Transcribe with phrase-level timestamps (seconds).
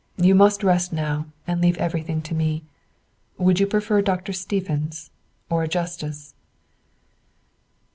[0.17, 2.63] You must rest now, and leave everything to me.
[3.37, 4.33] Would you prefer Dr.
[4.33, 5.11] Stephens
[5.47, 6.33] or a justice?"